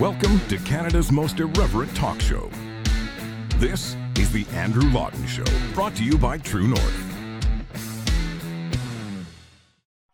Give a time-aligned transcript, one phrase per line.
[0.00, 2.50] Welcome to Canada's most irreverent talk show.
[3.56, 7.14] This is The Andrew Lawton Show, brought to you by True North.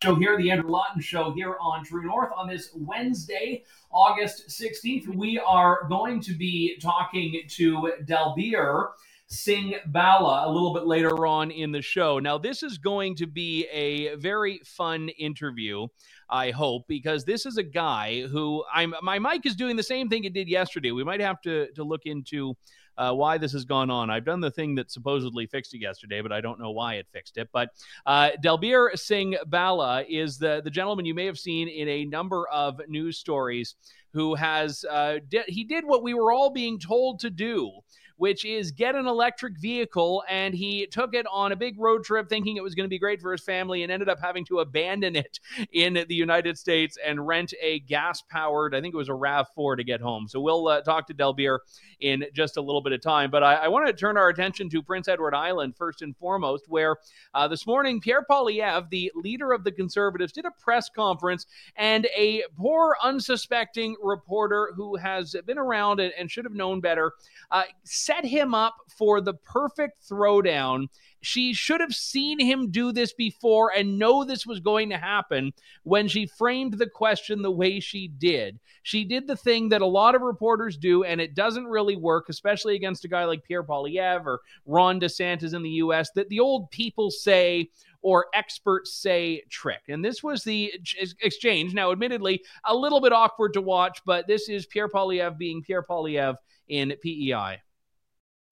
[0.00, 5.08] Show here, The Andrew Lawton Show here on True North on this Wednesday, August 16th.
[5.16, 8.90] We are going to be talking to Dalbir
[9.32, 12.18] Singh Bala a little bit later on in the show.
[12.18, 15.86] Now, this is going to be a very fun interview.
[16.28, 20.09] I hope, because this is a guy who I'm my mic is doing the same
[20.09, 20.90] thing it did yesterday.
[20.90, 22.54] We might have to to look into
[22.98, 24.10] uh, why this has gone on.
[24.10, 27.06] I've done the thing that supposedly fixed it yesterday, but I don't know why it
[27.10, 27.48] fixed it.
[27.52, 27.70] But
[28.04, 32.46] uh, Dalbir Singh Bala is the the gentleman you may have seen in a number
[32.48, 33.76] of news stories
[34.12, 37.70] who has uh, he did what we were all being told to do
[38.16, 40.23] which is get an electric vehicle.
[40.29, 42.98] And he took it on a big road trip thinking it was going to be
[42.98, 45.41] great for his family and ended up having to abandon it
[45.73, 49.77] in the United States and rent a gas powered, I think it was a RAV4
[49.77, 50.29] to get home.
[50.29, 51.59] So we'll uh, talk to Dalbir
[52.01, 53.30] in just a little bit of time.
[53.30, 56.65] But I, I want to turn our attention to Prince Edward Island first and foremost,
[56.69, 56.97] where
[57.35, 62.07] uh, this morning Pierre Poilievre, the leader of the Conservatives, did a press conference and
[62.16, 67.12] a poor, unsuspecting reporter who has been around and, and should have known better
[67.50, 67.65] uh,
[68.04, 70.88] set him up for the perfect throwdown.
[71.20, 75.53] She should have seen him do this before and know this was going to happen
[75.84, 78.58] when she framed the question the way she did.
[78.82, 82.28] She did the thing that a lot of reporters do, and it doesn't really work,
[82.28, 86.41] especially against a guy like Pierre Poilievre or Ron DeSantis in the U.S., that the
[86.41, 87.70] old people say
[88.03, 89.82] or experts say trick.
[89.88, 90.72] And this was the
[91.20, 91.72] exchange.
[91.72, 95.84] Now, admittedly, a little bit awkward to watch, but this is Pierre Poilievre being Pierre
[95.84, 96.34] Poilievre
[96.69, 97.60] in PEI.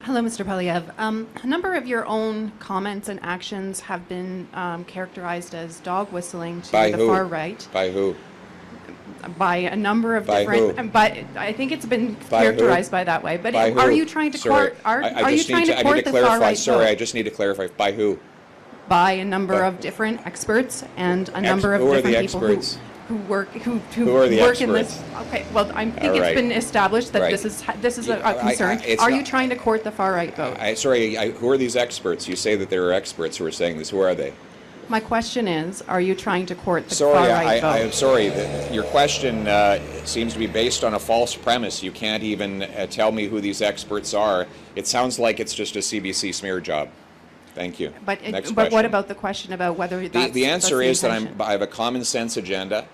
[0.02, 0.46] Hello, Mr.
[0.46, 0.94] Poilievre.
[0.98, 6.10] Um, a number of your own comments and actions have been um, characterized as dog
[6.10, 7.06] whistling to By the who?
[7.08, 8.16] far right By who?
[9.36, 10.78] by a number of By different.
[10.78, 10.88] who?
[10.88, 12.92] But I think it's been By characterized who?
[12.92, 13.36] by that way.
[13.36, 13.96] But By are who?
[13.96, 14.78] you trying to court?
[14.86, 16.46] Are, I, I are you trying to I court need to the far clarify.
[16.46, 17.66] right Sorry, I just need to clarify.
[17.77, 18.18] By who?
[18.89, 22.30] by a number By- of different experts and a number of who are the different
[22.30, 22.74] people experts?
[22.77, 22.80] who
[23.14, 25.02] work who, who, Who are the work in this.
[25.28, 26.34] Okay, well, I think All it's right.
[26.34, 27.30] been established that Right.
[27.30, 28.80] this is this is a, a I- I- concern.
[28.84, 30.56] it's are you trying to court the far right vote?
[30.58, 32.28] I, sorry, I, who are these experts?
[32.28, 33.90] You say that there are experts who are saying this.
[33.90, 34.32] Who are they?
[34.88, 37.92] My question is, are you trying to court the Sorry, far I, right I, am
[37.92, 38.28] sorry.
[38.30, 41.80] that your question uh, seems to be based on a false premise.
[41.80, 44.48] You can't even uh, tell me who these experts are.
[44.74, 46.88] It sounds like it's just a CBC smear job.
[47.54, 47.92] Thank you.
[48.04, 51.10] But, Next but what about the question about whether The, the answer the is that
[51.12, 51.40] I'm.
[51.40, 52.86] I have a common sense agenda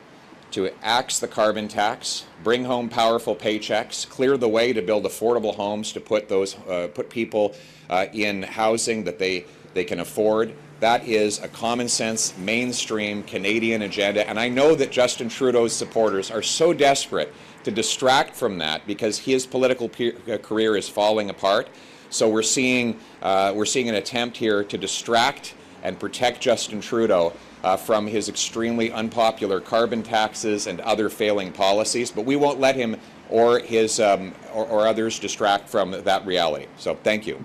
[0.53, 5.55] to axe the carbon tax, bring home powerful paychecks, clear the way to build affordable
[5.55, 7.55] homes to put those uh, put people
[7.91, 10.55] uh, in housing that they they can afford.
[10.81, 16.31] That is a common sense, mainstream Canadian agenda, and I know that Justin Trudeau's supporters
[16.31, 17.33] are so desperate
[17.65, 19.91] to distract from that because his political
[20.31, 21.69] uh, career is falling apart.
[22.11, 27.33] So we're seeing uh, we're seeing an attempt here to distract and protect Justin Trudeau
[27.65, 32.11] uh, from his extremely unpopular carbon taxes and other failing policies.
[32.11, 32.97] But we won't let him
[33.29, 36.67] or his um, or, or others distract from that reality.
[36.77, 37.45] So thank you.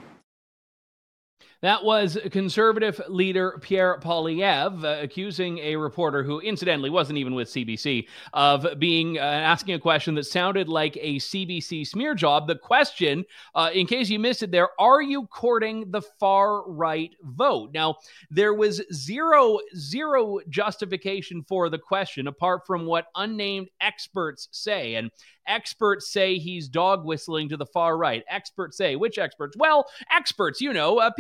[1.62, 7.50] That was conservative leader Pierre Poilievre uh, accusing a reporter who, incidentally, wasn't even with
[7.50, 12.48] CBC of being uh, asking a question that sounded like a CBC smear job.
[12.48, 17.12] The question, uh, in case you missed it, there: Are you courting the far right
[17.22, 17.70] vote?
[17.76, 17.98] Now,
[18.32, 25.12] there was zero zero justification for the question apart from what unnamed experts say, and
[25.48, 28.24] experts say he's dog whistling to the far right.
[28.30, 29.56] Experts say which experts?
[29.58, 29.86] Well,
[30.16, 31.12] experts, you know, uh,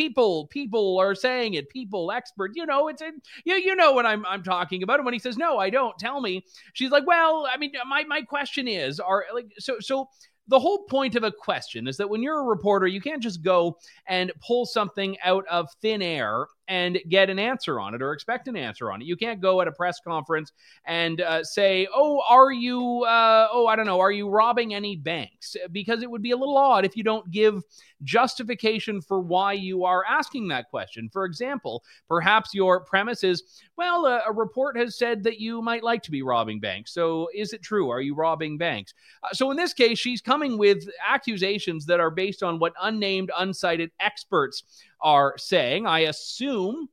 [0.49, 1.69] people people are saying it.
[1.69, 3.11] People, experts, you know, it's a,
[3.43, 4.99] you you know what I'm I'm talking about.
[4.99, 5.97] And when he says no, I don't.
[5.99, 6.45] Tell me.
[6.73, 10.09] She's like, well, I mean, my my question is, are like so so.
[10.47, 13.41] The whole point of a question is that when you're a reporter, you can't just
[13.41, 13.77] go
[14.07, 18.47] and pull something out of thin air and get an answer on it or expect
[18.47, 19.05] an answer on it.
[19.05, 20.53] You can't go at a press conference
[20.85, 23.03] and uh, say, "Oh, are you?
[23.03, 23.99] Uh, oh, I don't know.
[23.99, 27.29] Are you robbing any banks?" Because it would be a little odd if you don't
[27.29, 27.61] give
[28.03, 31.09] justification for why you are asking that question.
[31.11, 33.43] For example, perhaps your premise is,
[33.75, 36.93] "Well, a, a report has said that you might like to be robbing banks.
[36.93, 37.89] So, is it true?
[37.89, 38.93] Are you robbing banks?"
[39.23, 43.29] Uh, so, in this case, she's coming with accusations that are based on what unnamed,
[43.37, 44.63] uncited experts
[45.01, 45.85] are saying.
[45.87, 46.89] I assume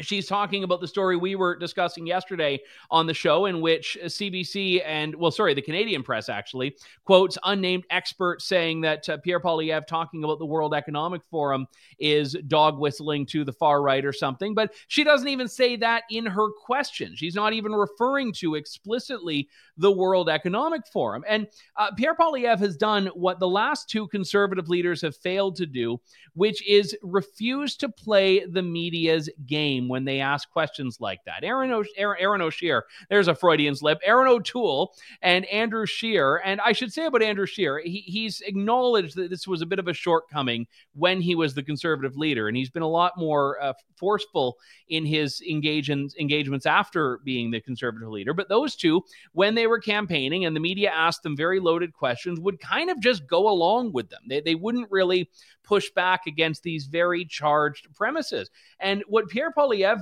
[0.00, 2.60] she's talking about the story we were discussing yesterday
[2.90, 7.84] on the show in which CBC and well sorry the Canadian press actually quotes unnamed
[7.90, 11.66] experts saying that uh, Pierre Poilievre talking about the World Economic Forum
[11.98, 16.04] is dog whistling to the far right or something but she doesn't even say that
[16.10, 17.14] in her question.
[17.14, 21.24] She's not even referring to explicitly the World Economic Forum.
[21.28, 25.66] And uh, Pierre Poilievre has done what the last two conservative leaders have failed to
[25.66, 26.00] do
[26.34, 31.44] which is refuse to play the media's game when they ask questions like that.
[31.44, 33.98] Erin, o- Erin, Erin O'Scheer, there's a Freudian slip.
[34.02, 39.16] Erin O'Toole and Andrew Scheer, and I should say about Andrew Scheer, he, he's acknowledged
[39.16, 42.56] that this was a bit of a shortcoming when he was the conservative leader, and
[42.56, 44.56] he's been a lot more uh, forceful
[44.88, 48.32] in his engagements engagements after being the conservative leader.
[48.32, 49.02] But those two,
[49.32, 53.00] when they were campaigning and the media asked them very loaded questions, would kind of
[53.00, 54.22] just go along with them.
[54.28, 55.28] They, they wouldn't really
[55.62, 58.50] push back against these very charged premises.
[58.80, 59.52] And what Pierre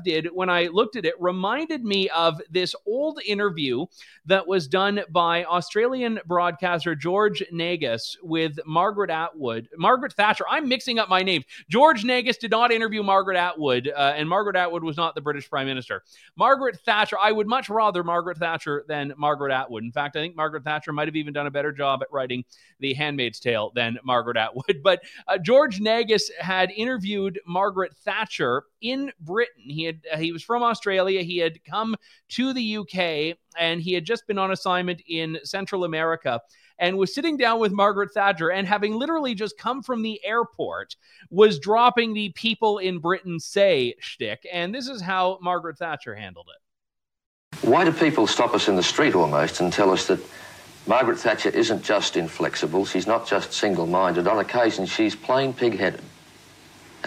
[0.04, 3.86] Did when I looked at it reminded me of this old interview
[4.26, 9.68] that was done by Australian broadcaster George Negus with Margaret Atwood.
[9.76, 10.44] Margaret Thatcher.
[10.48, 11.44] I'm mixing up my names.
[11.68, 15.48] George Negus did not interview Margaret Atwood, uh, and Margaret Atwood was not the British
[15.48, 16.02] Prime Minister.
[16.36, 19.84] Margaret Thatcher, I would much rather Margaret Thatcher than Margaret Atwood.
[19.84, 22.44] In fact, I think Margaret Thatcher might have even done a better job at writing
[22.80, 24.82] The Handmaid's Tale than Margaret Atwood.
[24.88, 29.64] But uh, George Negus had interviewed Margaret Thatcher in Britain.
[29.70, 31.22] He had uh, he was from Australia.
[31.22, 31.96] He had come
[32.30, 36.40] to the UK and he had just been on assignment in Central America
[36.78, 40.96] and was sitting down with Margaret Thatcher and having literally just come from the airport
[41.30, 44.46] was dropping the people in Britain say shtick.
[44.52, 47.66] And this is how Margaret Thatcher handled it.
[47.66, 50.20] Why do people stop us in the street almost and tell us that
[50.86, 54.26] Margaret Thatcher isn't just inflexible, she's not just single-minded.
[54.26, 56.00] On occasion, she's plain pig-headed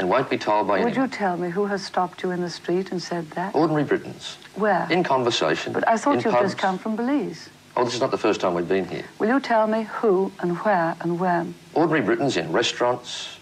[0.02, 1.10] and won't be told by Would anyone.
[1.10, 3.54] you tell me who has stopped you in the street and said that?
[3.56, 4.38] Ordinary Britons.
[4.56, 4.88] Where?
[4.90, 5.72] In conversation.
[5.74, 6.52] But I thought you've pubs.
[6.52, 7.50] just come from Belize.
[7.78, 9.06] Oh, this is not the first time we've been here.
[9.20, 11.54] Will you tell me who and where and when?
[11.76, 13.38] Ordinary Britons in restaurants,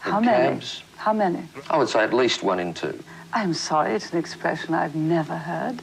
[0.00, 0.54] How in many?
[0.54, 0.82] cabs.
[0.96, 1.44] How many?
[1.70, 3.02] I would say at least one in two.
[3.32, 5.80] I'm sorry, it's an expression I've never heard.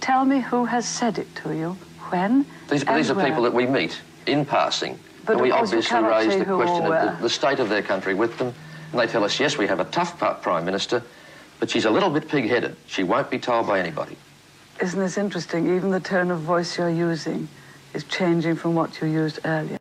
[0.00, 1.76] Tell me who has said it to you,
[2.10, 3.26] when, These, and these are where.
[3.26, 4.98] people that we meet in passing.
[5.24, 6.02] But and we of course you obviously
[6.36, 8.54] raise the question of the, the state of their country with them.
[8.92, 11.02] And they tell us, yes, we have a tough Prime Minister,
[11.60, 12.76] but she's a little bit pig-headed.
[12.86, 14.16] She won't be told by anybody.
[14.80, 15.74] Isn't this interesting?
[15.74, 17.48] Even the tone of voice you're using
[17.94, 19.75] is changing from what you used earlier.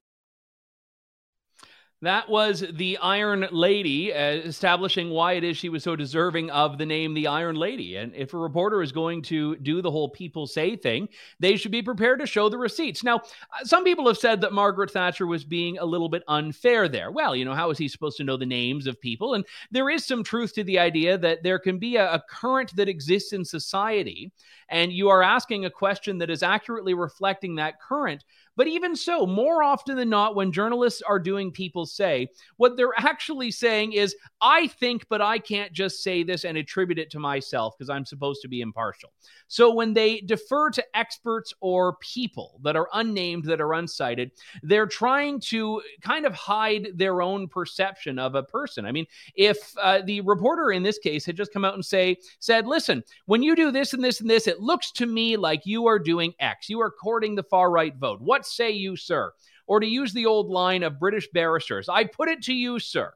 [2.02, 6.78] That was the Iron Lady, uh, establishing why it is she was so deserving of
[6.78, 7.96] the name the Iron Lady.
[7.96, 11.08] And if a reporter is going to do the whole people say thing,
[11.40, 13.02] they should be prepared to show the receipts.
[13.02, 16.90] Now, uh, some people have said that Margaret Thatcher was being a little bit unfair
[16.90, 17.12] there.
[17.12, 19.34] Well, you know, how is he supposed to know the names of people?
[19.34, 22.76] And there is some truth to the idea that there can be a, a current
[22.76, 24.34] that exists in society,
[24.68, 28.26] and you are asking a question that is accurately reflecting that current.
[28.56, 32.98] But even so, more often than not, when journalists are doing people say, what they're
[32.98, 37.20] actually saying is, I think, but I can't just say this and attribute it to
[37.20, 39.12] myself because I'm supposed to be impartial.
[39.48, 44.32] So when they defer to experts or people that are unnamed, that are uncited,
[44.64, 48.86] they're trying to kind of hide their own perception of a person.
[48.86, 49.06] I mean,
[49.36, 53.04] if uh, the reporter in this case had just come out and say, said, listen,
[53.26, 56.00] when you do this and this and this, it looks to me like you are
[56.00, 56.70] doing X.
[56.70, 58.22] You are courting the far right vote.
[58.22, 59.32] What say you, sir?
[59.68, 63.14] Or to use the old line of British barristers, I put it to you, sir,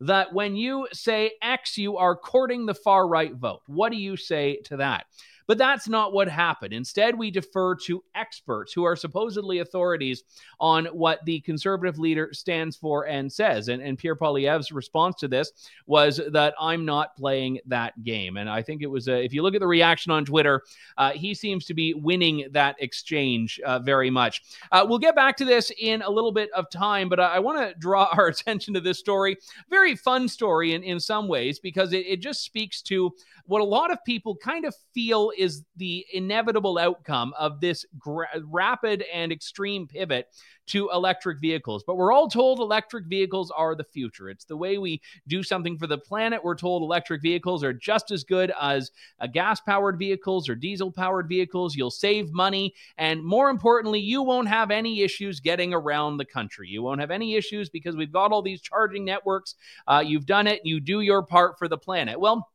[0.00, 3.62] that when you say X, you are courting the far right vote.
[3.66, 5.06] What do you say to that?
[5.46, 6.72] But that's not what happened.
[6.72, 10.24] Instead, we defer to experts who are supposedly authorities
[10.60, 13.68] on what the conservative leader stands for and says.
[13.68, 15.52] And, and Pierre Poilievre's response to this
[15.86, 18.36] was that I'm not playing that game.
[18.36, 20.62] And I think it was, a, if you look at the reaction on Twitter,
[20.98, 24.42] uh, he seems to be winning that exchange uh, very much.
[24.72, 27.38] Uh, we'll get back to this in a little bit of time, but I, I
[27.38, 29.36] want to draw our attention to this story.
[29.70, 33.12] Very fun story in, in some ways because it, it just speaks to
[33.46, 38.28] what a lot of people kind of feel is the inevitable outcome of this gra-
[38.44, 40.28] rapid and extreme pivot
[40.66, 41.84] to electric vehicles.
[41.86, 44.28] But we're all told electric vehicles are the future.
[44.28, 46.42] It's the way we do something for the planet.
[46.42, 48.90] We're told electric vehicles are just as good as
[49.20, 51.76] uh, gas powered vehicles or diesel powered vehicles.
[51.76, 52.74] You'll save money.
[52.98, 56.68] And more importantly, you won't have any issues getting around the country.
[56.68, 59.54] You won't have any issues because we've got all these charging networks.
[59.86, 60.62] Uh, you've done it.
[60.64, 62.18] You do your part for the planet.
[62.18, 62.48] Well,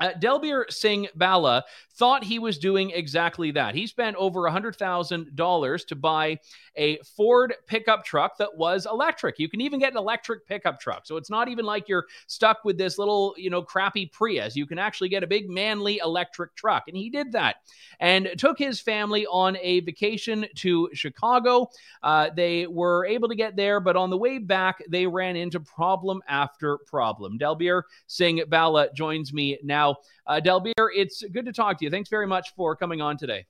[0.00, 1.64] Uh, Dalbir Singh Bala
[1.96, 3.76] thought he was doing exactly that.
[3.76, 6.38] He spent over $100,000 to buy
[6.76, 9.38] a Ford pickup truck that was electric.
[9.38, 11.06] You can even get an electric pickup truck.
[11.06, 14.56] So it's not even like you're stuck with this little, you know, crappy Prius.
[14.56, 16.84] You can actually get a big manly electric truck.
[16.88, 17.56] And he did that
[18.00, 21.68] and took his family on a vacation to Chicago.
[22.02, 25.60] Uh, they were able to get there, but on the way back, they ran into
[25.60, 27.38] problem after problem.
[27.38, 29.83] Dalbir Singh Bala joins me now.
[30.26, 31.90] Uh, Dalbir, it's good to talk to you.
[31.90, 33.46] Thanks very much for coming on today.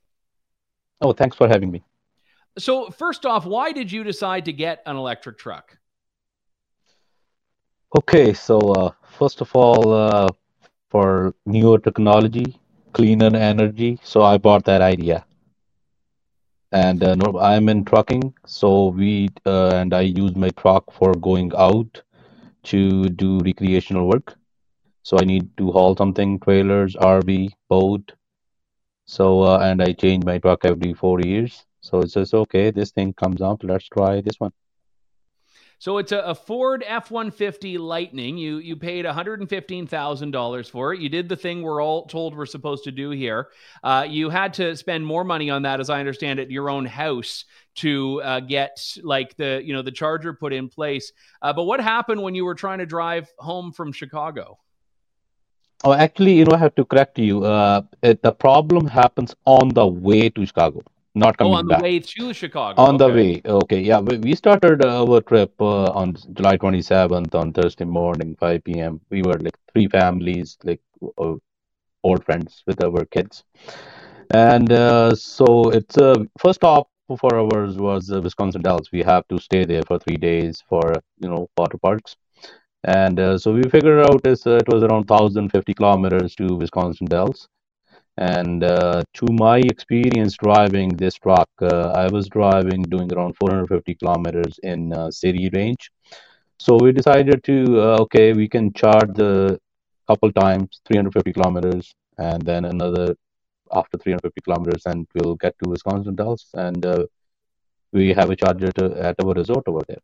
[1.01, 1.83] Oh, thanks for having me.
[2.57, 5.77] So, first off, why did you decide to get an electric truck?
[7.97, 10.27] Okay, so uh, first of all, uh,
[10.89, 12.59] for newer technology,
[12.93, 15.25] cleaner energy, so I bought that idea.
[16.71, 21.13] And uh, no, I'm in trucking, so we uh, and I use my truck for
[21.13, 22.01] going out
[22.63, 24.35] to do recreational work.
[25.05, 28.13] So I need to haul something, trailers, RV, boat.
[29.05, 31.63] So uh, and I change my truck every four years.
[31.81, 32.71] So it's just okay.
[32.71, 33.63] This thing comes up.
[33.63, 34.51] Let's try this one.
[35.77, 38.39] So it's a, a Ford F one fifty Lightning.
[38.39, 40.99] You you paid one hundred and fifteen thousand dollars for it.
[40.99, 43.49] You did the thing we're all told we're supposed to do here.
[43.83, 46.87] Uh, you had to spend more money on that, as I understand it, your own
[46.87, 47.45] house
[47.75, 51.11] to uh, get like the you know the charger put in place.
[51.43, 54.57] Uh, but what happened when you were trying to drive home from Chicago?
[55.83, 57.43] Oh, actually, you know, I have to correct you.
[57.43, 60.81] Uh, it, the problem happens on the way to Chicago
[61.15, 61.79] not coming oh, on back.
[61.79, 62.81] the way to Chicago.
[62.83, 63.99] On the way, okay, yeah.
[63.99, 68.99] We we started our trip uh, on July 27th on Thursday morning, 5 p.m.
[69.09, 70.81] We were like three families, like
[71.17, 71.35] uh,
[72.03, 73.43] old friends with our kids,
[74.33, 76.89] and uh, so it's uh, first stop
[77.19, 78.91] for ours was uh, Wisconsin Dells.
[78.91, 82.15] We have to stay there for three days for you know water parks,
[82.85, 87.47] and uh, so we figured out uh, it was around 1,050 kilometers to Wisconsin Dells.
[88.17, 93.95] And uh, to my experience driving this truck, uh, I was driving doing around 450
[93.95, 95.91] kilometers in uh, city range.
[96.59, 99.59] So we decided to uh, okay, we can charge the
[100.07, 103.15] couple times 350 kilometers, and then another
[103.73, 106.85] after 350 kilometers, and we'll get to Wisconsin Dells, and
[107.91, 110.03] we have a charger to, at our resort over there.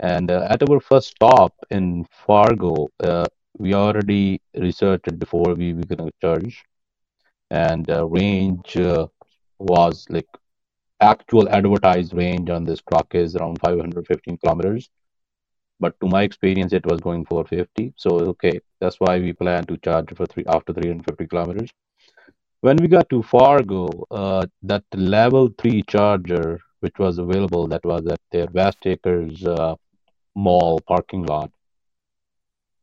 [0.00, 3.26] And uh, at our first stop in Fargo, uh,
[3.58, 6.64] we already researched before we were going to charge,
[7.50, 9.06] and uh, range uh,
[9.58, 10.26] was like
[11.00, 14.88] actual advertised range on this truck is around 515 kilometers.
[15.80, 17.92] But to my experience, it was going 450.
[17.96, 21.70] So okay, that's why we plan to charge for three after 350 kilometers.
[22.60, 28.06] When we got to Fargo, uh, that level three charger, which was available, that was
[28.06, 29.44] at their West Acres
[30.36, 31.50] Mall parking lot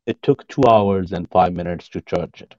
[0.06, 2.56] it took two hours and five minutes to charge it.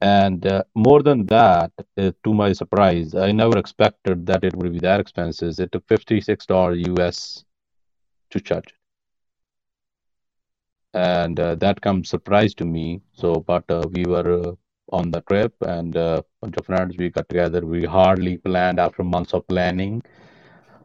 [0.00, 4.72] And uh, more than that, uh, to my surprise, I never expected that it would
[4.72, 5.58] be that expensive.
[5.58, 7.44] It took $56 US
[8.30, 8.72] to charge it.
[10.94, 13.02] And uh, that comes surprise to me.
[13.12, 14.52] So, but uh, we were uh,
[14.92, 17.66] on the trip and a bunch of friends, we got together.
[17.66, 20.02] We hardly planned after months of planning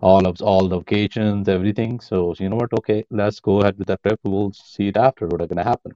[0.03, 1.99] all of all the occasions, everything.
[1.99, 2.73] So you know what?
[2.79, 4.19] Okay, let's go ahead with the trip.
[4.23, 5.93] We'll see it after what's gonna happen.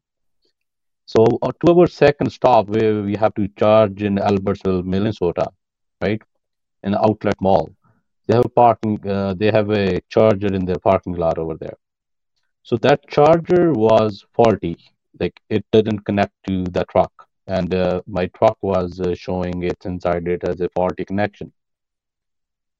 [1.06, 5.48] So uh, to our second stop, where we have to charge in Albertsville, Minnesota,
[6.02, 6.22] right,
[6.84, 7.70] in the outlet mall.
[8.28, 9.00] They have a parking.
[9.08, 11.78] Uh, they have a charger in their parking lot over there.
[12.64, 14.78] So that charger was faulty.
[15.20, 17.14] Like it didn't connect to the truck,
[17.48, 21.52] and uh, my truck was uh, showing it inside it as a faulty connection.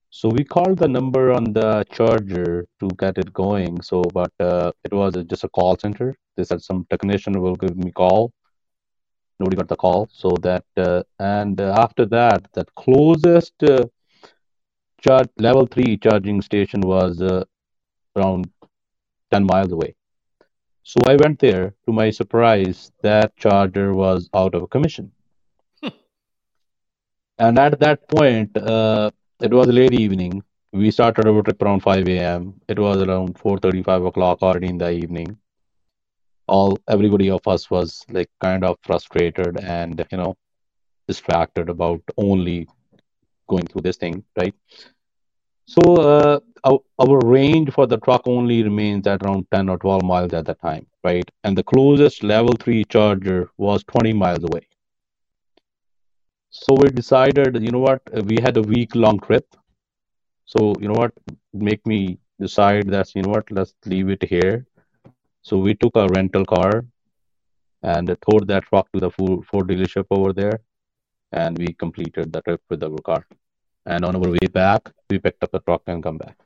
[0.10, 3.82] So we called the number on the charger to get it going.
[3.82, 6.16] So, but uh, it was just a call center.
[6.36, 8.32] They said some technician will give me call.
[9.40, 10.10] Nobody got the call.
[10.12, 13.86] So that uh, and uh, after that, that closest uh,
[15.02, 17.44] charge level three charging station was uh,
[18.16, 18.50] around
[19.32, 19.96] ten miles away.
[20.84, 21.76] So I went there.
[21.86, 25.12] To my surprise, that charger was out of commission.
[27.40, 30.44] and at that point, uh, it was late evening.
[30.74, 32.60] We started our trip around 5 a.m.
[32.68, 35.38] It was around 4:35 o'clock already in the evening.
[36.48, 40.36] All everybody of us was like kind of frustrated and you know
[41.08, 42.68] distracted about only
[43.48, 44.54] going through this thing, right?
[45.66, 50.04] So uh, our, our range for the truck only remains at around 10 or 12
[50.04, 51.30] miles at the time, right?
[51.44, 54.68] And the closest level three charger was 20 miles away.
[56.50, 59.46] So we decided, you know what, we had a week long trip.
[60.46, 61.14] So, you know what,
[61.54, 64.66] make me decide that, you know what, let's leave it here.
[65.42, 66.86] So we took a rental car
[67.84, 70.62] and towed that truck to the Ford dealership over there,
[71.32, 73.26] and we completed the trip with our car.
[73.86, 76.38] And on our way back, we picked up the truck and come back.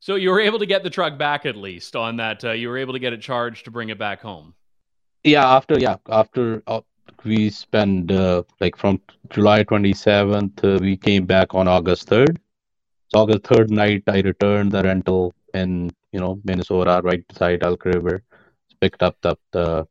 [0.00, 2.44] So you were able to get the truck back at least on that.
[2.44, 4.54] Uh, you were able to get it charged to bring it back home.
[5.24, 6.82] Yeah, after yeah after uh,
[7.24, 9.00] we spent uh, like from
[9.30, 12.38] July 27th, uh, we came back on August 3rd.
[13.08, 17.84] So August 3rd night, I returned the rental in you know Minnesota, right beside Elk
[17.84, 18.22] River.
[18.80, 19.86] Picked up the, the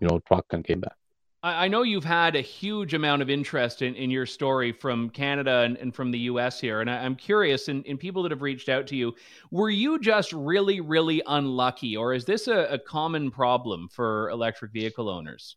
[0.00, 0.96] you know truck and came back.
[1.44, 5.62] I know you've had a huge amount of interest in, in your story from Canada
[5.62, 6.82] and, and from the US here.
[6.82, 9.12] And I, am curious, in, in people that have reached out to you,
[9.50, 14.70] were you just really, really unlucky, or is this a, a common problem for electric
[14.70, 15.56] vehicle owners?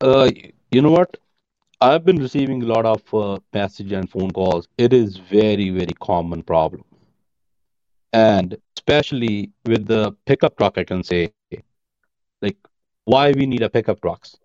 [0.00, 0.30] Uh,
[0.70, 1.16] you know what?
[1.80, 4.68] I've been receiving a lot of uh, message and phone calls.
[4.78, 6.84] It is very, very common problem.
[8.12, 11.32] And especially with the pickup truck, I can say,
[12.42, 12.56] like,
[13.04, 14.36] why we need a pickup trucks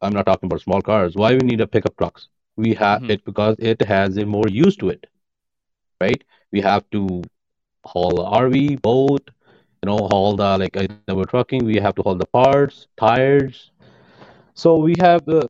[0.00, 1.16] I'm not talking about small cars.
[1.16, 2.28] Why we need a pickup trucks?
[2.56, 3.10] We have mm-hmm.
[3.12, 5.06] it because it has a more use to it,
[6.00, 6.22] right?
[6.52, 7.22] We have to
[7.84, 9.30] haul RV, boat,
[9.82, 11.64] you know, haul the like I know trucking.
[11.64, 13.70] We have to haul the parts, tires.
[14.58, 15.48] So we have the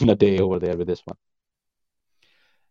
[0.00, 1.16] in a day over there with this one.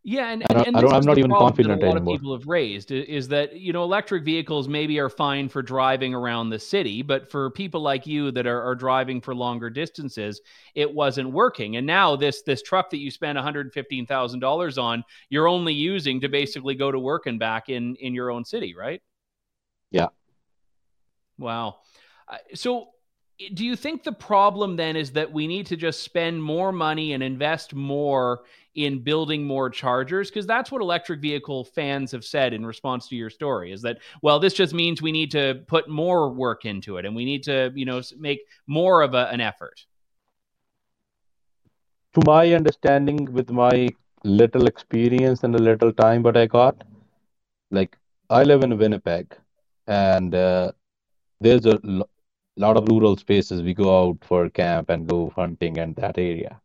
[0.04, 2.16] Yeah, and, and, and I don't, I'm not even confident a lot anymore.
[2.16, 6.16] of people have raised is that you know electric vehicles maybe are fine for driving
[6.16, 10.42] around the city, but for people like you that are, are driving for longer distances,
[10.74, 11.76] it wasn't working.
[11.76, 16.20] And now this this truck that you spent 115 thousand dollars on, you're only using
[16.22, 19.04] to basically go to work and back in in your own city, right?
[19.92, 20.08] Yeah.
[21.38, 21.78] Wow.
[22.56, 22.91] So
[23.54, 27.14] do you think the problem then is that we need to just spend more money
[27.14, 28.42] and invest more
[28.76, 30.30] in building more chargers?
[30.30, 34.00] Because that's what electric vehicle fans have said in response to your story is that
[34.22, 37.44] well this just means we need to put more work into it and we need
[37.44, 39.86] to you know make more of a, an effort.
[42.14, 43.90] To my understanding with my
[44.24, 46.84] little experience and the little time but i got
[47.72, 47.98] like
[48.30, 49.36] i live in winnipeg
[49.88, 50.72] and uh,
[51.40, 51.80] there's a
[52.66, 56.60] lot of rural spaces we go out for camp and go hunting and that area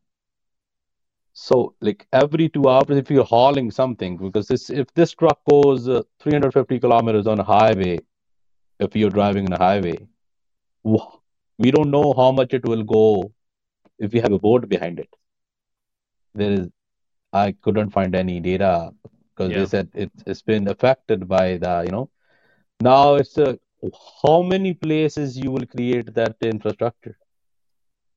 [1.39, 5.87] so like every two hours, if you're hauling something, because this if this truck goes
[5.87, 7.99] uh, 350 kilometers on a highway,
[8.81, 9.99] if you're driving on a highway,
[10.83, 13.31] we don't know how much it will go
[13.99, 15.15] if you have a boat behind it.
[16.35, 16.69] There is,
[17.35, 18.95] I couldn't find any data
[19.35, 19.59] because yeah.
[19.59, 22.09] they said it, it's been affected by the, you know,
[22.81, 23.59] now it's a,
[24.23, 27.17] how many places you will create that infrastructure?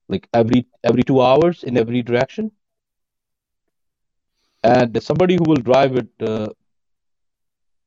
[0.10, 2.52] Like every every two hours in every direction?
[4.64, 6.48] And somebody who will drive it uh,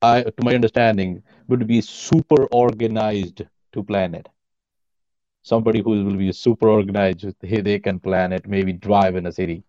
[0.02, 3.42] I, to my understanding would be super organized
[3.72, 4.28] to plan it.
[5.42, 9.32] Somebody who will be super organized they, they can plan it maybe drive in a
[9.32, 9.62] city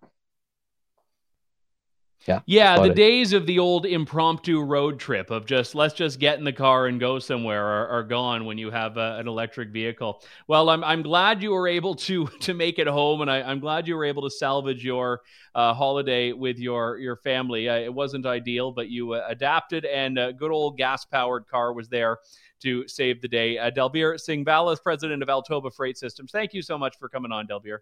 [2.27, 2.39] yeah.
[2.45, 2.95] Yeah, the it.
[2.95, 6.87] days of the old impromptu road trip of just let's just get in the car
[6.87, 10.21] and go somewhere are, are gone when you have a, an electric vehicle.
[10.47, 13.59] Well, I'm I'm glad you were able to to make it home, and I, am
[13.59, 15.21] glad you were able to salvage your
[15.53, 17.67] uh, holiday with your your family.
[17.67, 21.73] Uh, it wasn't ideal, but you uh, adapted, and a good old gas powered car
[21.73, 22.19] was there
[22.61, 23.57] to save the day.
[23.57, 23.69] Uh,
[24.17, 26.31] Singh Singhvala, president of Altoba Freight Systems.
[26.31, 27.79] Thank you so much for coming on, Dalbir.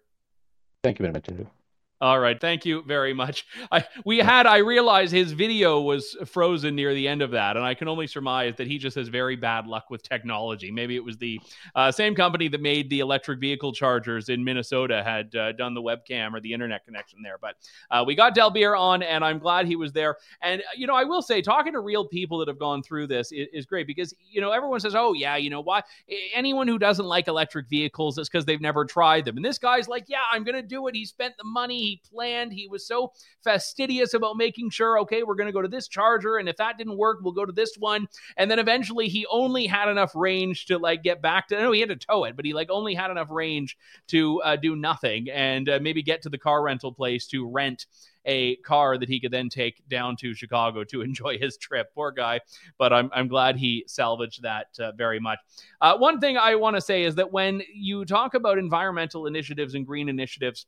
[0.82, 1.46] Thank you very much, Andrew.
[2.02, 3.46] All right, thank you very much.
[3.70, 7.64] I, we had I realized his video was frozen near the end of that, and
[7.64, 10.72] I can only surmise that he just has very bad luck with technology.
[10.72, 11.40] Maybe it was the
[11.76, 15.80] uh, same company that made the electric vehicle chargers in Minnesota had uh, done the
[15.80, 17.38] webcam or the internet connection there.
[17.40, 17.54] But
[17.88, 20.16] uh, we got Dalbir on, and I'm glad he was there.
[20.42, 23.30] And you know, I will say, talking to real people that have gone through this
[23.30, 25.84] is, is great because you know everyone says, "Oh yeah, you know why?"
[26.34, 29.36] Anyone who doesn't like electric vehicles, it's because they've never tried them.
[29.36, 32.02] And this guy's like, "Yeah, I'm going to do it." He spent the money he
[32.10, 32.52] planned.
[32.52, 36.38] He was so fastidious about making sure, okay, we're going to go to this charger.
[36.38, 38.08] And if that didn't work, we'll go to this one.
[38.36, 41.80] And then eventually he only had enough range to like get back to, no, he
[41.80, 43.76] had to tow it, but he like only had enough range
[44.08, 47.86] to uh, do nothing and uh, maybe get to the car rental place to rent
[48.24, 51.92] a car that he could then take down to Chicago to enjoy his trip.
[51.94, 52.40] Poor guy,
[52.78, 55.38] but I'm, I'm glad he salvaged that uh, very much.
[55.80, 59.74] Uh, one thing I want to say is that when you talk about environmental initiatives
[59.74, 60.66] and green initiatives,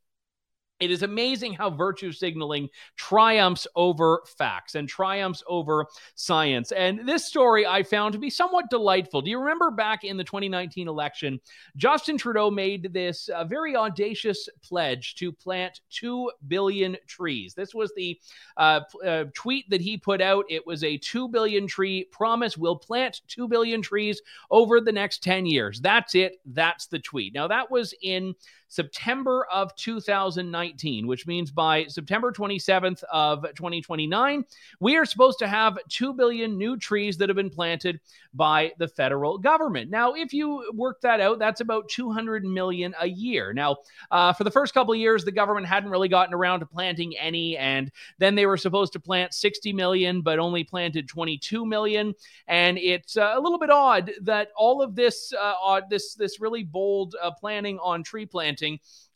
[0.80, 6.72] it is amazing how virtue signaling triumphs over facts and triumphs over science.
[6.72, 9.22] And this story I found to be somewhat delightful.
[9.22, 11.40] Do you remember back in the 2019 election,
[11.76, 17.54] Justin Trudeau made this uh, very audacious pledge to plant 2 billion trees?
[17.54, 18.18] This was the
[18.56, 20.44] uh, uh, tweet that he put out.
[20.48, 22.58] It was a 2 billion tree promise.
[22.58, 25.80] We'll plant 2 billion trees over the next 10 years.
[25.80, 26.40] That's it.
[26.46, 27.32] That's the tweet.
[27.32, 28.34] Now, that was in
[28.74, 34.44] September of 2019, which means by September 27th of 2029,
[34.80, 38.00] we are supposed to have 2 billion new trees that have been planted
[38.34, 39.90] by the federal government.
[39.90, 43.52] Now, if you work that out, that's about 200 million a year.
[43.52, 43.76] Now,
[44.10, 47.16] uh, for the first couple of years, the government hadn't really gotten around to planting
[47.16, 52.12] any, and then they were supposed to plant 60 million, but only planted 22 million.
[52.48, 56.40] And it's uh, a little bit odd that all of this, uh, odd, this, this
[56.40, 58.63] really bold uh, planning on tree planting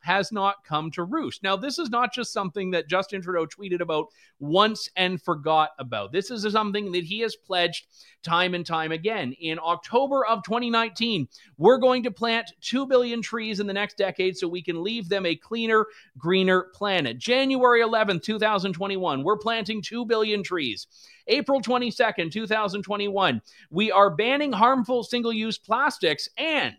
[0.01, 1.43] has not come to roost.
[1.43, 4.07] Now, this is not just something that Justin Trudeau tweeted about
[4.39, 6.13] once and forgot about.
[6.13, 7.87] This is something that he has pledged
[8.23, 9.33] time and time again.
[9.41, 14.37] In October of 2019, we're going to plant 2 billion trees in the next decade
[14.37, 17.19] so we can leave them a cleaner, greener planet.
[17.19, 20.87] January 11th, 2021, we're planting 2 billion trees.
[21.27, 26.77] April 22nd, 2021, we are banning harmful single use plastics and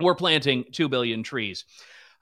[0.00, 1.64] we're planting 2 billion trees.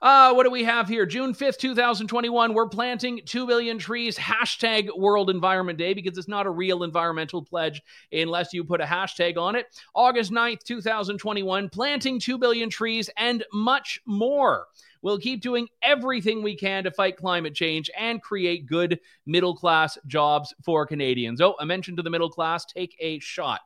[0.01, 1.05] Uh, what do we have here?
[1.05, 2.53] June 5th, 2021.
[2.53, 4.17] We're planting 2 billion trees.
[4.17, 7.81] Hashtag World Environment Day because it's not a real environmental pledge
[8.11, 9.67] unless you put a hashtag on it.
[9.95, 11.69] August 9th, 2021.
[11.69, 14.67] Planting 2 billion trees and much more.
[15.01, 19.97] We'll keep doing everything we can to fight climate change and create good middle class
[20.05, 21.39] jobs for Canadians.
[21.39, 23.61] Oh, I mentioned to the middle class, take a shot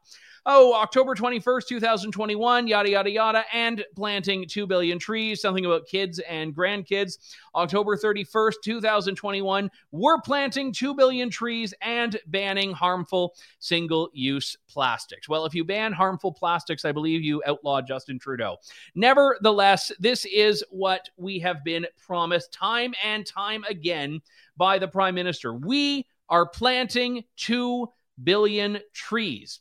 [0.49, 6.19] oh, October 21st, 2021, yada, yada, yada, and planting 2 billion trees, something about kids
[6.19, 7.17] and grandkids.
[7.53, 15.27] October 31st, 2021, we're planting 2 billion trees and banning harmful single use plastics.
[15.27, 18.55] Well, if you ban harmful plastics, I believe you outlaw Justin Trudeau.
[18.95, 24.21] Nevertheless, this is what we have been promised time and time again
[24.55, 25.53] by the Prime Minister.
[25.53, 27.88] We are planting 2
[28.23, 29.60] billion trees.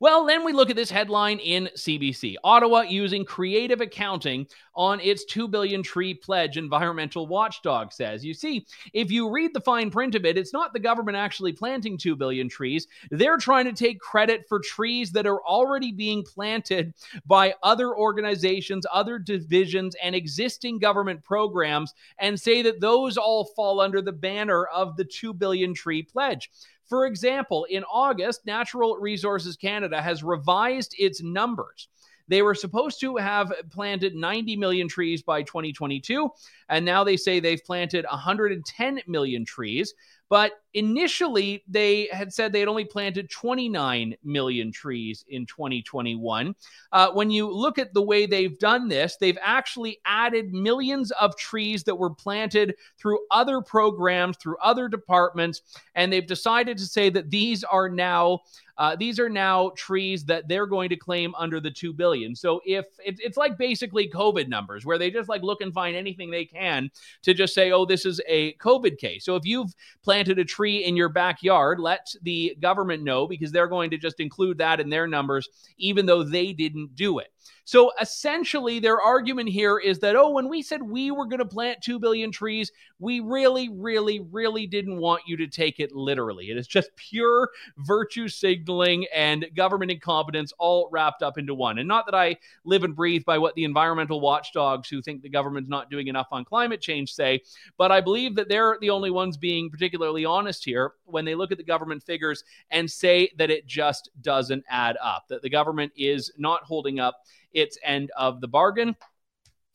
[0.00, 5.24] Well, then we look at this headline in CBC Ottawa using creative accounting on its
[5.26, 8.24] 2 billion tree pledge, environmental watchdog says.
[8.24, 11.52] You see, if you read the fine print of it, it's not the government actually
[11.52, 12.86] planting 2 billion trees.
[13.10, 16.94] They're trying to take credit for trees that are already being planted
[17.26, 23.80] by other organizations, other divisions, and existing government programs and say that those all fall
[23.80, 26.50] under the banner of the 2 billion tree pledge.
[26.92, 31.88] For example, in August, Natural Resources Canada has revised its numbers.
[32.28, 36.28] They were supposed to have planted 90 million trees by 2022,
[36.68, 39.94] and now they say they've planted 110 million trees.
[40.32, 46.54] But initially, they had said they had only planted 29 million trees in 2021.
[46.90, 51.36] Uh, when you look at the way they've done this, they've actually added millions of
[51.36, 55.60] trees that were planted through other programs, through other departments,
[55.96, 58.40] and they've decided to say that these are now
[58.78, 62.34] uh, these are now trees that they're going to claim under the two billion.
[62.34, 65.94] So if it, it's like basically COVID numbers, where they just like look and find
[65.94, 66.90] anything they can
[67.22, 69.24] to just say, oh, this is a COVID case.
[69.24, 73.50] So if you've planted planted a tree in your backyard, let the government know because
[73.50, 77.31] they're going to just include that in their numbers, even though they didn't do it.
[77.64, 81.44] So essentially, their argument here is that, oh, when we said we were going to
[81.44, 86.50] plant 2 billion trees, we really, really, really didn't want you to take it literally.
[86.50, 91.78] It is just pure virtue signaling and government incompetence all wrapped up into one.
[91.78, 95.28] And not that I live and breathe by what the environmental watchdogs who think the
[95.28, 97.42] government's not doing enough on climate change say,
[97.78, 101.52] but I believe that they're the only ones being particularly honest here when they look
[101.52, 105.92] at the government figures and say that it just doesn't add up, that the government
[105.96, 107.20] is not holding up
[107.52, 108.96] its end of the bargain.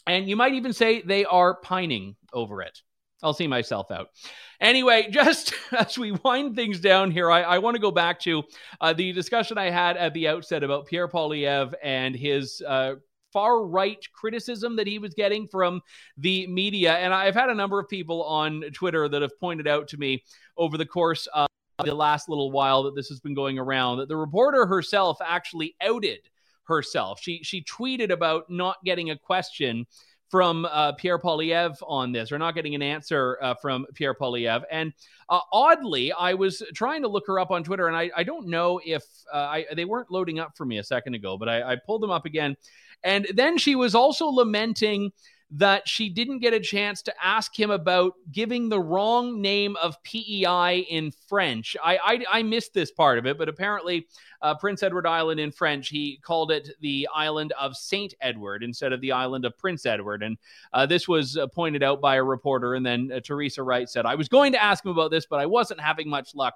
[0.05, 2.81] And you might even say they are pining over it.
[3.23, 4.09] I'll see myself out.
[4.61, 8.43] Anyway, just as we wind things down here, I, I want to go back to
[8.79, 12.95] uh, the discussion I had at the outset about Pierre Poilievre and his uh,
[13.33, 15.81] far right criticism that he was getting from
[16.17, 16.93] the media.
[16.93, 20.23] And I've had a number of people on Twitter that have pointed out to me
[20.57, 21.47] over the course of
[21.83, 25.75] the last little while that this has been going around that the reporter herself actually
[25.81, 26.19] outed
[26.67, 27.19] herself.
[27.21, 29.85] She she tweeted about not getting a question
[30.29, 34.63] from uh, Pierre Poilievre on this, or not getting an answer uh, from Pierre Poilievre.
[34.69, 34.93] And
[35.29, 38.47] uh, oddly, I was trying to look her up on Twitter, and I, I don't
[38.47, 39.03] know if
[39.33, 42.01] uh, I, they weren't loading up for me a second ago, but I, I pulled
[42.01, 42.57] them up again.
[43.03, 45.11] And then she was also lamenting
[45.49, 49.95] that she didn't get a chance to ask him about giving the wrong name of
[50.03, 51.77] PEI in French.
[51.81, 54.07] I, I, I missed this part of it, but apparently
[54.41, 58.93] uh, Prince Edward Island in French, he called it the island of Saint Edward instead
[58.93, 60.23] of the island of Prince Edward.
[60.23, 60.37] And
[60.73, 62.75] uh, this was uh, pointed out by a reporter.
[62.75, 65.39] And then uh, Teresa Wright said, I was going to ask him about this, but
[65.39, 66.55] I wasn't having much luck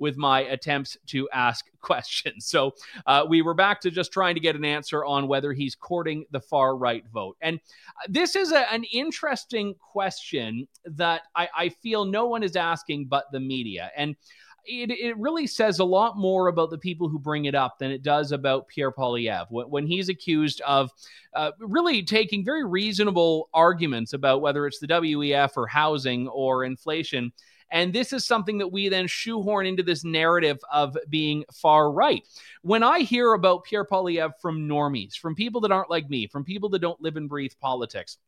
[0.00, 2.46] with my attempts to ask questions.
[2.46, 2.74] So
[3.06, 6.24] uh, we were back to just trying to get an answer on whether he's courting
[6.32, 7.36] the far right vote.
[7.40, 12.56] And uh, this is a, an interesting question that I, I feel no one is
[12.56, 13.92] asking but the media.
[13.96, 14.16] And
[14.64, 17.90] it, it really says a lot more about the people who bring it up than
[17.90, 20.90] it does about Pierre Poilievre when, he's accused of
[21.34, 27.32] uh, really taking very reasonable arguments about whether it's the WEF or housing or inflation.
[27.72, 32.26] And this is something that we then shoehorn into this narrative of being far right.
[32.62, 36.44] When I hear about Pierre Poilievre from normies, from people that aren't like me, from
[36.44, 38.18] people that don't live and breathe politics,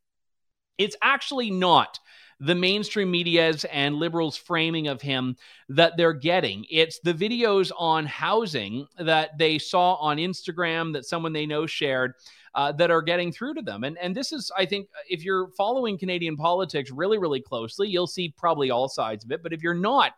[0.77, 1.99] it's actually not
[2.39, 5.35] the mainstream media's and liberals' framing of him
[5.69, 6.65] that they're getting.
[6.69, 12.13] It's the videos on housing that they saw on Instagram that someone they know shared.
[12.55, 13.83] Uh, that are getting through to them.
[13.83, 18.05] And and this is, I think, if you're following Canadian politics really, really closely, you'll
[18.05, 19.41] see probably all sides of it.
[19.41, 20.11] But if you're not,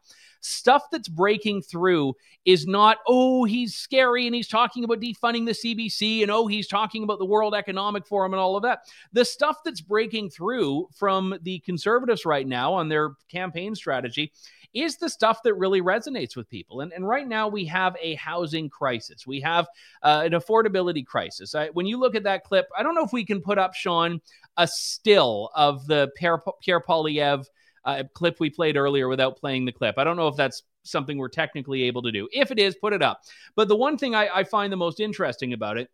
[0.46, 2.14] stuff that's breaking through
[2.46, 6.68] is not, oh, he's scary and he's talking about defunding the CBC and oh, he's
[6.68, 8.80] talking about the World Economic Forum and all of that.
[9.14, 14.32] The stuff that's breaking through from the conservatives right now on their campaign strategy
[14.76, 16.82] is the stuff that really resonates with people.
[16.82, 19.26] And, and right now, we have a housing crisis.
[19.26, 19.68] We have
[20.04, 21.56] uh, an affordability crisis.
[21.56, 23.74] I, when you look at that clip, I don't know if we can put up,
[23.74, 24.20] Sean,
[24.58, 27.46] a still of the Pierre, Pierre Poilievre
[27.86, 29.98] uh, clip we played earlier without playing the clip.
[29.98, 32.28] I don't know if that's something we're technically able to do.
[32.32, 33.22] If it is, put it up.
[33.56, 35.90] But the one thing I, I find the most interesting about it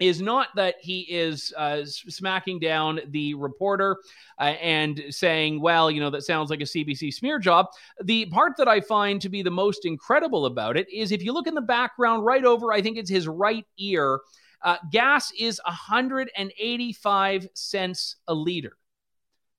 [0.00, 3.98] is not that he is uh, smacking down the reporter
[4.38, 7.66] uh, and saying, well, you know, that sounds like a CBC smear job.
[8.02, 11.34] The part that I find to be the most incredible about it is if you
[11.34, 14.20] look in the background right over, I think it's his right ear,
[14.62, 18.78] uh, gas is 185 cents a liter.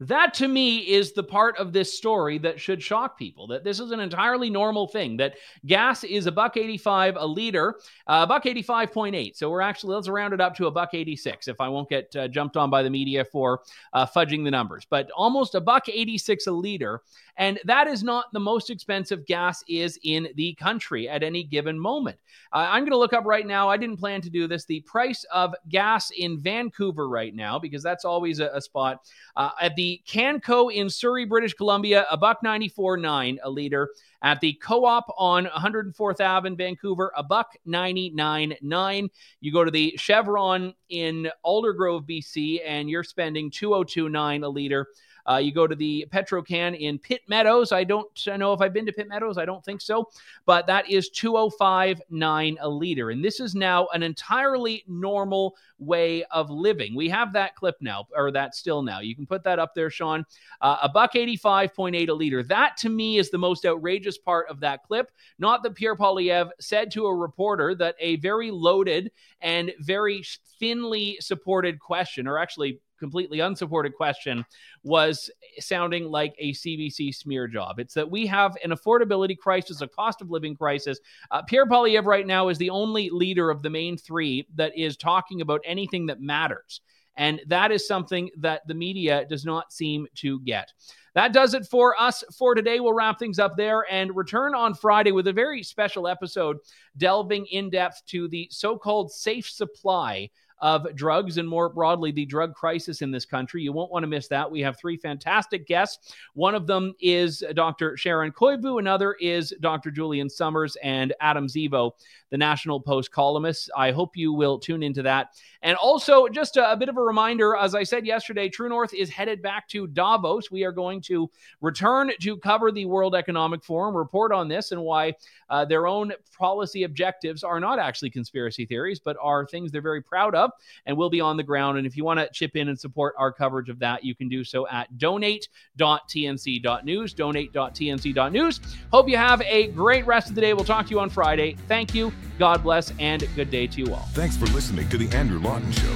[0.02, 3.46] That to me is the part of this story that should shock people.
[3.48, 5.16] That this is an entirely normal thing.
[5.18, 5.36] That
[5.68, 7.76] gas is a buck eighty-five a liter,
[8.08, 9.38] a uh, buck eighty-five point eight.
[9.38, 11.48] So we're actually let's round it up to a buck eighty-six.
[11.48, 13.62] If I won't get uh, jumped on by the media for
[13.94, 17.04] uh, fudging the numbers, but almost a buck eighty-six a liter,
[17.38, 21.78] and that is not the most expensive gas is in the country at any given
[21.78, 22.18] moment.
[22.54, 23.70] I'm going to look up right now.
[23.70, 24.66] I didn't plan to do this.
[24.66, 29.06] The price of gas in Vancouver right now, because that's always a, a spot
[29.38, 33.90] uh, at the Canco in Surrey, British Columbia, a buck 94 nine a liter.
[34.24, 39.10] At the co-op on 104th Ave in Vancouver, a buck 99 nine.
[39.40, 44.88] You go to the Chevron in Aldergrove, BC, and you're spending 2029 a liter.
[45.30, 47.72] Uh, you go to the Petro-Can in Pitt Meadows.
[47.72, 48.08] I don't
[48.38, 49.38] know if I've been to Pitt Meadows.
[49.38, 50.10] I don't think so.
[50.46, 53.10] But that is 205.9 a liter.
[53.12, 56.96] And this is now an entirely normal way of living.
[56.96, 59.00] We have that clip now, or that still now.
[59.00, 60.26] You can put that up there, Sean.
[60.62, 62.44] Uh, a buck 85.8 a liter.
[62.44, 65.12] That to me is the most outrageous part of that clip.
[65.40, 70.24] Not that Pierre Poilievre said to a reporter that a very loaded and very
[70.60, 74.46] thinly supported question, or actually completely unsupported question
[74.84, 77.80] was sounding like a CBC smear job.
[77.80, 81.00] It's that we have an affordability crisis, a cost of living crisis.
[81.32, 84.96] Uh, Pierre Poilievre right now is the only leader of the main three that is
[84.96, 86.82] talking about anything that matters.
[87.18, 90.72] And that is something that the media does not seem to get.
[91.14, 92.80] That does it for us for today.
[92.80, 96.58] We'll wrap things up there and return on Friday with a very special episode
[96.98, 100.30] delving in depth to the so called safe supply
[100.62, 103.64] of drugs and more broadly the drug crisis in this country.
[103.64, 104.50] You won't want to miss that.
[104.50, 106.14] We have three fantastic guests.
[106.34, 107.98] One of them is Dr.
[107.98, 109.90] Sharon Koivu, another is Dr.
[109.90, 111.92] Julian Somers and Adam Zivo,
[112.30, 113.72] the National Post columnist.
[113.76, 115.30] I hope you will tune into that.
[115.64, 118.94] And also, just a, a bit of a reminder as I said yesterday, True North
[118.94, 120.52] is headed back to Davos.
[120.52, 121.30] We are going to
[121.62, 125.14] return to cover the World Economic Forum, report on this and why
[125.50, 130.02] uh, their own policy objectives are not actually conspiracy theories, but are things they're very
[130.02, 130.52] proud of
[130.86, 131.78] and we'll be on the ground.
[131.78, 134.30] And if you want to chip in and support our coverage of that, you can
[134.30, 137.14] do so at donate.tnc.news.
[137.14, 138.60] Donate.tnc.news.
[138.92, 140.54] Hope you have a great rest of the day.
[140.54, 141.56] We'll talk to you on Friday.
[141.68, 142.12] Thank you.
[142.40, 144.08] God bless, and good day to you all.
[144.14, 145.96] Thanks for listening to The Andrew Lawton Show.